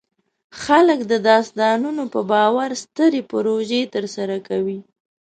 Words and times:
خلک 0.63 0.99
د 1.11 1.13
داستانونو 1.29 2.03
په 2.13 2.19
باور 2.31 2.69
سترې 2.83 3.21
پروژې 3.31 3.81
ترسره 3.95 4.37
کوي. 4.47 4.79